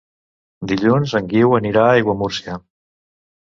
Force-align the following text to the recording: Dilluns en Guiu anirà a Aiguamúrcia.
Dilluns 0.71 1.13
en 1.19 1.27
Guiu 1.33 1.53
anirà 1.59 1.85
a 1.91 1.93
Aiguamúrcia. 1.99 2.57